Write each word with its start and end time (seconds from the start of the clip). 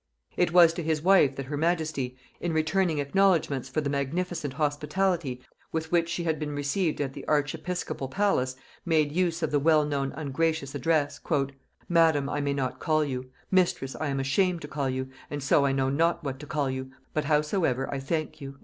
It 0.35 0.51
was 0.51 0.73
to 0.73 0.81
his 0.81 1.03
wife 1.03 1.35
that 1.35 1.45
her 1.45 1.57
majesty, 1.57 2.17
in 2.39 2.53
returning 2.53 2.97
acknowledgements 2.97 3.69
for 3.69 3.81
the 3.81 3.89
magnificent 3.91 4.53
hospitality 4.55 5.43
with 5.71 5.91
which 5.91 6.09
she 6.09 6.23
had 6.23 6.39
been 6.39 6.55
received 6.55 6.99
at 6.99 7.13
the 7.13 7.23
archiepiscopal 7.27 8.07
palace, 8.07 8.55
made 8.83 9.11
use 9.11 9.43
of 9.43 9.51
the 9.51 9.59
well 9.59 9.85
known 9.85 10.11
ungracious 10.13 10.73
address; 10.73 11.19
"Madam 11.87 12.29
I 12.29 12.41
may 12.41 12.53
not 12.55 12.79
call 12.79 13.05
you, 13.05 13.29
mistress 13.51 13.95
I 13.99 14.07
am 14.07 14.19
ashamed 14.19 14.63
to 14.63 14.67
call 14.67 14.89
you, 14.89 15.07
and 15.29 15.43
so 15.43 15.65
I 15.67 15.71
know 15.71 15.89
not 15.91 16.23
what 16.23 16.39
to 16.39 16.47
call 16.47 16.67
you; 16.71 16.89
but 17.13 17.25
howsoever 17.25 17.87
I 17.93 17.99
thank 17.99 18.41
you." 18.41 18.57